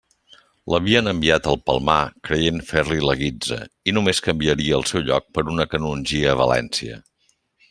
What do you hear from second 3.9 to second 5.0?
i només canviaria el